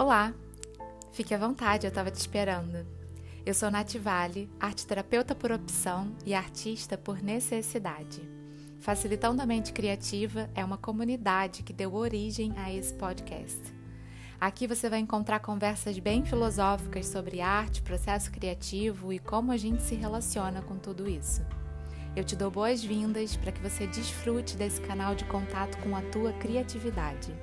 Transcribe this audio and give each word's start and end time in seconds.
Olá! 0.00 0.32
Fique 1.12 1.34
à 1.34 1.36
vontade, 1.36 1.86
eu 1.86 1.90
estava 1.90 2.10
te 2.10 2.18
esperando. 2.18 2.86
Eu 3.44 3.52
sou 3.52 3.70
Nath 3.70 3.96
Vale, 3.96 4.48
arte 4.58 4.86
terapeuta 4.86 5.34
por 5.34 5.52
opção 5.52 6.16
e 6.24 6.32
artista 6.32 6.96
por 6.96 7.22
necessidade. 7.22 8.26
Facilitando 8.78 9.42
a 9.42 9.44
Mente 9.44 9.74
Criativa 9.74 10.48
é 10.54 10.64
uma 10.64 10.78
comunidade 10.78 11.62
que 11.62 11.74
deu 11.74 11.94
origem 11.94 12.54
a 12.56 12.72
esse 12.72 12.94
podcast. 12.94 13.60
Aqui 14.40 14.66
você 14.66 14.88
vai 14.88 15.00
encontrar 15.00 15.40
conversas 15.40 15.98
bem 15.98 16.24
filosóficas 16.24 17.06
sobre 17.06 17.42
arte, 17.42 17.82
processo 17.82 18.30
criativo 18.30 19.12
e 19.12 19.18
como 19.18 19.52
a 19.52 19.58
gente 19.58 19.82
se 19.82 19.96
relaciona 19.96 20.62
com 20.62 20.78
tudo 20.78 21.06
isso. 21.10 21.44
Eu 22.16 22.24
te 22.24 22.34
dou 22.34 22.50
boas-vindas 22.50 23.36
para 23.36 23.52
que 23.52 23.60
você 23.60 23.86
desfrute 23.86 24.56
desse 24.56 24.80
canal 24.80 25.14
de 25.14 25.26
contato 25.26 25.76
com 25.82 25.94
a 25.94 26.00
tua 26.00 26.32
criatividade. 26.32 27.34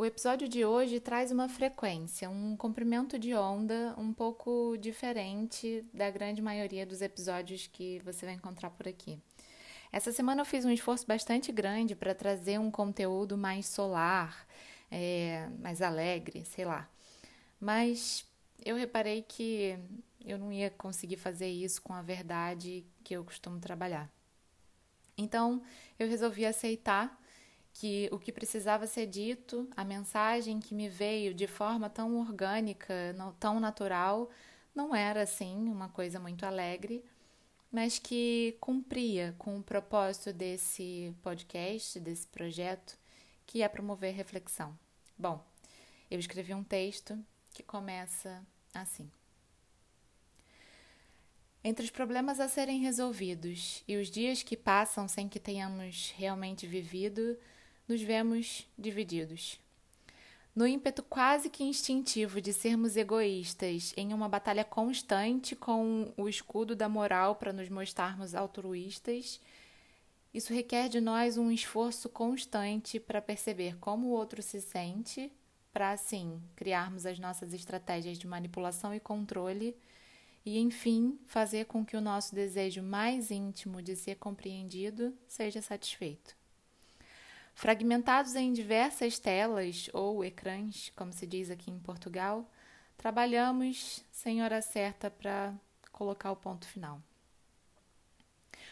O 0.00 0.04
episódio 0.04 0.48
de 0.48 0.64
hoje 0.64 1.00
traz 1.00 1.32
uma 1.32 1.48
frequência, 1.48 2.30
um 2.30 2.56
comprimento 2.56 3.18
de 3.18 3.34
onda 3.34 3.96
um 3.98 4.12
pouco 4.12 4.76
diferente 4.78 5.84
da 5.92 6.08
grande 6.08 6.40
maioria 6.40 6.86
dos 6.86 7.02
episódios 7.02 7.66
que 7.66 7.98
você 8.04 8.24
vai 8.24 8.36
encontrar 8.36 8.70
por 8.70 8.86
aqui. 8.86 9.18
Essa 9.90 10.12
semana 10.12 10.42
eu 10.42 10.44
fiz 10.44 10.64
um 10.64 10.70
esforço 10.70 11.04
bastante 11.04 11.50
grande 11.50 11.96
para 11.96 12.14
trazer 12.14 12.60
um 12.60 12.70
conteúdo 12.70 13.36
mais 13.36 13.66
solar, 13.66 14.46
é, 14.88 15.48
mais 15.58 15.82
alegre, 15.82 16.44
sei 16.44 16.64
lá. 16.64 16.88
Mas 17.60 18.24
eu 18.64 18.76
reparei 18.76 19.22
que 19.22 19.76
eu 20.24 20.38
não 20.38 20.52
ia 20.52 20.70
conseguir 20.70 21.16
fazer 21.16 21.48
isso 21.48 21.82
com 21.82 21.92
a 21.92 22.02
verdade 22.02 22.86
que 23.02 23.16
eu 23.16 23.24
costumo 23.24 23.58
trabalhar. 23.58 24.08
Então 25.16 25.60
eu 25.98 26.08
resolvi 26.08 26.46
aceitar 26.46 27.20
que 27.78 28.08
o 28.10 28.18
que 28.18 28.32
precisava 28.32 28.88
ser 28.88 29.06
dito, 29.06 29.68
a 29.76 29.84
mensagem 29.84 30.58
que 30.58 30.74
me 30.74 30.88
veio 30.88 31.32
de 31.32 31.46
forma 31.46 31.88
tão 31.88 32.18
orgânica, 32.18 33.12
não, 33.12 33.32
tão 33.34 33.60
natural, 33.60 34.28
não 34.74 34.92
era 34.92 35.22
assim 35.22 35.68
uma 35.68 35.88
coisa 35.88 36.18
muito 36.18 36.44
alegre, 36.44 37.04
mas 37.70 37.96
que 37.96 38.56
cumpria 38.60 39.32
com 39.38 39.56
o 39.56 39.62
propósito 39.62 40.32
desse 40.32 41.14
podcast, 41.22 42.00
desse 42.00 42.26
projeto, 42.26 42.98
que 43.46 43.62
é 43.62 43.68
promover 43.68 44.12
reflexão. 44.12 44.76
Bom, 45.16 45.40
eu 46.10 46.18
escrevi 46.18 46.52
um 46.54 46.64
texto 46.64 47.16
que 47.52 47.62
começa 47.62 48.44
assim. 48.74 49.08
Entre 51.62 51.84
os 51.84 51.90
problemas 51.90 52.40
a 52.40 52.48
serem 52.48 52.80
resolvidos 52.80 53.84
e 53.86 53.96
os 53.96 54.10
dias 54.10 54.42
que 54.42 54.56
passam 54.56 55.06
sem 55.06 55.28
que 55.28 55.38
tenhamos 55.38 56.12
realmente 56.16 56.66
vivido, 56.66 57.38
nos 57.88 58.02
vemos 58.02 58.68
divididos. 58.76 59.58
No 60.54 60.66
ímpeto 60.66 61.02
quase 61.02 61.48
que 61.48 61.64
instintivo 61.64 62.40
de 62.40 62.52
sermos 62.52 62.96
egoístas, 62.96 63.94
em 63.96 64.12
uma 64.12 64.28
batalha 64.28 64.64
constante 64.64 65.56
com 65.56 66.12
o 66.16 66.28
escudo 66.28 66.76
da 66.76 66.88
moral 66.88 67.36
para 67.36 67.52
nos 67.52 67.68
mostrarmos 67.68 68.34
altruístas, 68.34 69.40
isso 70.34 70.52
requer 70.52 70.88
de 70.88 71.00
nós 71.00 71.38
um 71.38 71.50
esforço 71.50 72.08
constante 72.08 73.00
para 73.00 73.22
perceber 73.22 73.78
como 73.78 74.08
o 74.08 74.10
outro 74.10 74.42
se 74.42 74.60
sente, 74.60 75.32
para 75.72 75.92
assim 75.92 76.42
criarmos 76.56 77.06
as 77.06 77.18
nossas 77.18 77.54
estratégias 77.54 78.18
de 78.18 78.26
manipulação 78.26 78.94
e 78.94 79.00
controle 79.00 79.76
e, 80.44 80.58
enfim, 80.58 81.18
fazer 81.26 81.66
com 81.66 81.84
que 81.84 81.96
o 81.96 82.00
nosso 82.00 82.34
desejo 82.34 82.82
mais 82.82 83.30
íntimo 83.30 83.80
de 83.80 83.94
ser 83.94 84.16
compreendido 84.16 85.16
seja 85.26 85.62
satisfeito. 85.62 86.36
Fragmentados 87.58 88.36
em 88.36 88.52
diversas 88.52 89.18
telas 89.18 89.90
ou 89.92 90.24
ecrãs, 90.24 90.92
como 90.94 91.12
se 91.12 91.26
diz 91.26 91.50
aqui 91.50 91.72
em 91.72 91.78
Portugal, 91.80 92.48
trabalhamos 92.96 94.04
sem 94.12 94.44
hora 94.44 94.62
certa 94.62 95.10
para 95.10 95.52
colocar 95.90 96.30
o 96.30 96.36
ponto 96.36 96.68
final. 96.68 97.02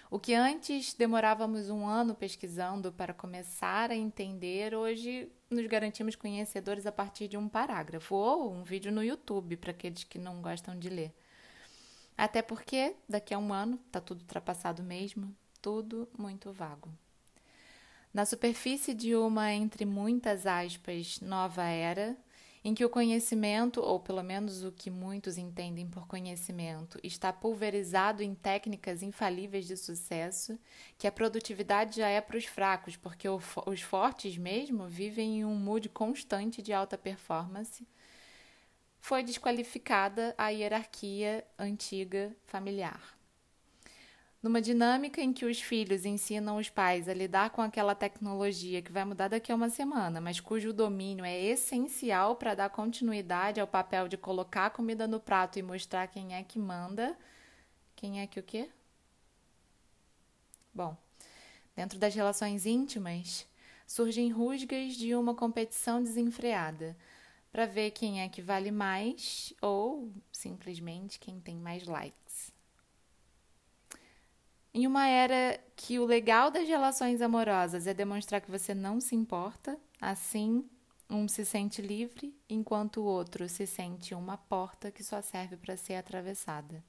O 0.08 0.20
que 0.20 0.34
antes 0.34 0.94
demorávamos 0.94 1.68
um 1.68 1.84
ano 1.84 2.14
pesquisando 2.14 2.92
para 2.92 3.12
começar 3.12 3.90
a 3.90 3.96
entender, 3.96 4.72
hoje 4.72 5.32
nos 5.50 5.66
garantimos 5.66 6.14
conhecedores 6.14 6.86
a 6.86 6.92
partir 6.92 7.26
de 7.26 7.36
um 7.36 7.48
parágrafo 7.48 8.14
ou 8.14 8.52
um 8.52 8.62
vídeo 8.62 8.92
no 8.92 9.02
YouTube 9.02 9.56
para 9.56 9.72
aqueles 9.72 10.04
que 10.04 10.16
não 10.16 10.40
gostam 10.40 10.78
de 10.78 10.88
ler. 10.88 11.12
Até 12.16 12.40
porque 12.40 12.94
daqui 13.08 13.34
a 13.34 13.38
um 13.38 13.52
ano 13.52 13.80
está 13.84 14.00
tudo 14.00 14.20
ultrapassado 14.20 14.80
mesmo, 14.80 15.34
tudo 15.60 16.08
muito 16.16 16.52
vago. 16.52 16.88
Na 18.16 18.24
superfície 18.24 18.94
de 18.94 19.14
uma, 19.14 19.52
entre 19.52 19.84
muitas 19.84 20.46
aspas, 20.46 21.20
nova 21.20 21.64
era, 21.64 22.16
em 22.64 22.72
que 22.72 22.82
o 22.82 22.88
conhecimento, 22.88 23.78
ou 23.82 24.00
pelo 24.00 24.22
menos 24.22 24.64
o 24.64 24.72
que 24.72 24.90
muitos 24.90 25.36
entendem 25.36 25.86
por 25.86 26.06
conhecimento, 26.06 26.98
está 27.02 27.30
pulverizado 27.30 28.22
em 28.22 28.34
técnicas 28.34 29.02
infalíveis 29.02 29.66
de 29.66 29.76
sucesso, 29.76 30.58
que 30.96 31.06
a 31.06 31.12
produtividade 31.12 31.96
já 31.96 32.08
é 32.08 32.22
para 32.22 32.38
os 32.38 32.46
fracos, 32.46 32.96
porque 32.96 33.28
os 33.28 33.82
fortes 33.82 34.38
mesmo 34.38 34.88
vivem 34.88 35.40
em 35.40 35.44
um 35.44 35.54
mood 35.54 35.90
constante 35.90 36.62
de 36.62 36.72
alta 36.72 36.96
performance, 36.96 37.86
foi 38.98 39.22
desqualificada 39.22 40.34
a 40.38 40.48
hierarquia 40.48 41.46
antiga 41.58 42.34
familiar. 42.46 43.15
Numa 44.46 44.62
dinâmica 44.62 45.20
em 45.20 45.32
que 45.32 45.44
os 45.44 45.60
filhos 45.60 46.04
ensinam 46.04 46.56
os 46.56 46.70
pais 46.70 47.08
a 47.08 47.12
lidar 47.12 47.50
com 47.50 47.60
aquela 47.60 47.96
tecnologia 47.96 48.80
que 48.80 48.92
vai 48.92 49.04
mudar 49.04 49.26
daqui 49.26 49.50
a 49.50 49.56
uma 49.56 49.68
semana, 49.68 50.20
mas 50.20 50.38
cujo 50.38 50.72
domínio 50.72 51.24
é 51.24 51.36
essencial 51.36 52.36
para 52.36 52.54
dar 52.54 52.70
continuidade 52.70 53.58
ao 53.58 53.66
papel 53.66 54.06
de 54.06 54.16
colocar 54.16 54.66
a 54.66 54.70
comida 54.70 55.08
no 55.08 55.18
prato 55.18 55.58
e 55.58 55.62
mostrar 55.64 56.06
quem 56.06 56.32
é 56.32 56.44
que 56.44 56.60
manda, 56.60 57.18
quem 57.96 58.20
é 58.20 58.26
que 58.28 58.38
o 58.38 58.42
quê? 58.44 58.70
Bom, 60.72 60.96
dentro 61.74 61.98
das 61.98 62.14
relações 62.14 62.66
íntimas, 62.66 63.44
surgem 63.84 64.30
rusgas 64.30 64.94
de 64.94 65.12
uma 65.16 65.34
competição 65.34 66.00
desenfreada 66.00 66.96
para 67.50 67.66
ver 67.66 67.90
quem 67.90 68.20
é 68.22 68.28
que 68.28 68.40
vale 68.40 68.70
mais 68.70 69.52
ou 69.60 70.12
simplesmente 70.30 71.18
quem 71.18 71.40
tem 71.40 71.56
mais 71.56 71.84
likes. 71.84 72.54
Em 74.78 74.86
uma 74.86 75.08
era 75.08 75.58
que 75.74 75.98
o 75.98 76.04
legal 76.04 76.50
das 76.50 76.68
relações 76.68 77.22
amorosas 77.22 77.86
é 77.86 77.94
demonstrar 77.94 78.42
que 78.42 78.50
você 78.50 78.74
não 78.74 79.00
se 79.00 79.16
importa, 79.16 79.80
assim, 79.98 80.68
um 81.08 81.26
se 81.26 81.46
sente 81.46 81.80
livre, 81.80 82.38
enquanto 82.46 82.98
o 82.98 83.04
outro 83.06 83.48
se 83.48 83.66
sente 83.66 84.14
uma 84.14 84.36
porta 84.36 84.90
que 84.90 85.02
só 85.02 85.22
serve 85.22 85.56
para 85.56 85.78
ser 85.78 85.94
atravessada. 85.94 86.84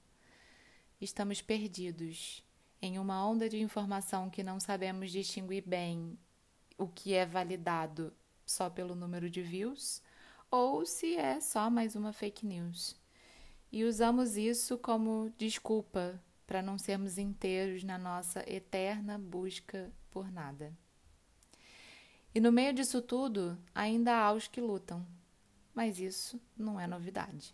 Estamos 0.99 1.41
perdidos 1.41 2.43
em 2.81 2.99
uma 2.99 3.25
onda 3.25 3.47
de 3.47 3.57
informação 3.57 4.29
que 4.29 4.43
não 4.43 4.59
sabemos 4.59 5.09
distinguir 5.09 5.63
bem 5.65 6.19
o 6.77 6.89
que 6.89 7.13
é 7.13 7.25
validado 7.25 8.13
só 8.45 8.69
pelo 8.69 8.95
número 8.95 9.29
de 9.29 9.41
views 9.41 10.01
ou 10.51 10.85
se 10.85 11.15
é 11.15 11.39
só 11.39 11.69
mais 11.69 11.95
uma 11.95 12.11
fake 12.11 12.45
news. 12.45 12.97
E 13.71 13.85
usamos 13.85 14.35
isso 14.35 14.77
como 14.77 15.31
desculpa 15.37 16.21
para 16.47 16.61
não 16.61 16.77
sermos 16.77 17.17
inteiros 17.17 17.83
na 17.83 17.97
nossa 17.97 18.43
eterna 18.49 19.19
busca 19.19 19.91
por 20.09 20.31
nada. 20.31 20.73
E 22.33 22.39
no 22.39 22.51
meio 22.51 22.73
disso 22.73 23.01
tudo, 23.01 23.57
ainda 23.75 24.15
há 24.15 24.31
os 24.31 24.47
que 24.47 24.61
lutam, 24.61 25.05
mas 25.75 25.99
isso 25.99 26.41
não 26.57 26.79
é 26.79 26.87
novidade. 26.87 27.53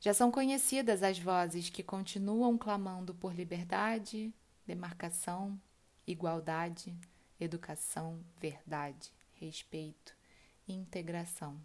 Já 0.00 0.12
são 0.12 0.30
conhecidas 0.30 1.02
as 1.02 1.18
vozes 1.18 1.70
que 1.70 1.82
continuam 1.82 2.58
clamando 2.58 3.14
por 3.14 3.34
liberdade, 3.34 4.34
demarcação, 4.66 5.60
igualdade, 6.06 6.96
educação, 7.38 8.24
verdade, 8.40 9.12
respeito, 9.34 10.16
integração. 10.66 11.60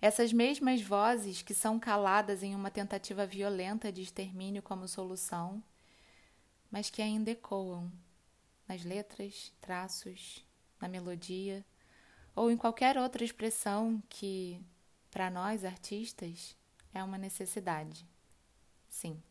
Essas 0.00 0.32
mesmas 0.32 0.80
vozes 0.82 1.42
que 1.42 1.54
são 1.54 1.78
caladas 1.78 2.42
em 2.42 2.54
uma 2.54 2.70
tentativa 2.70 3.26
violenta 3.26 3.92
de 3.92 4.02
extermínio 4.02 4.62
como 4.62 4.88
solução, 4.88 5.62
mas 6.70 6.90
que 6.90 7.02
ainda 7.02 7.30
ecoam 7.30 7.90
nas 8.66 8.84
letras, 8.84 9.52
traços, 9.60 10.44
na 10.80 10.88
melodia 10.88 11.64
ou 12.34 12.50
em 12.50 12.56
qualquer 12.56 12.96
outra 12.96 13.24
expressão 13.24 14.02
que, 14.08 14.60
para 15.10 15.30
nós 15.30 15.64
artistas, 15.64 16.56
é 16.94 17.02
uma 17.02 17.18
necessidade. 17.18 18.06
Sim, 18.88 19.22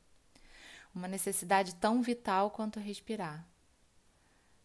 uma 0.93 1.07
necessidade 1.07 1.75
tão 1.75 2.01
vital 2.01 2.51
quanto 2.51 2.79
respirar. 2.79 3.45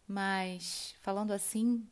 Mas, 0.07 0.95
falando 1.01 1.31
assim, 1.31 1.85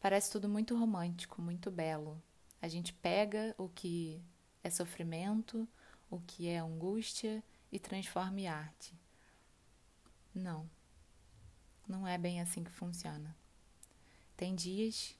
parece 0.00 0.32
tudo 0.32 0.48
muito 0.48 0.76
romântico, 0.76 1.40
muito 1.40 1.70
belo. 1.70 2.20
A 2.64 2.68
gente 2.68 2.94
pega 2.94 3.54
o 3.58 3.68
que 3.68 4.24
é 4.62 4.70
sofrimento, 4.70 5.68
o 6.08 6.18
que 6.18 6.48
é 6.48 6.56
angústia 6.56 7.44
e 7.70 7.78
transforme 7.78 8.46
arte. 8.46 8.98
Não, 10.34 10.66
não 11.86 12.08
é 12.08 12.16
bem 12.16 12.40
assim 12.40 12.64
que 12.64 12.70
funciona. 12.70 13.36
Tem 14.34 14.54
dias 14.54 15.14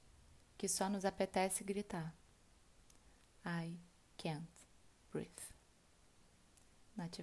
que 0.56 0.66
só 0.66 0.88
nos 0.88 1.04
apetece 1.04 1.62
gritar. 1.62 2.16
I 3.44 3.78
can't 4.16 4.48
breathe. 5.12 5.52
Nath. 6.96 7.20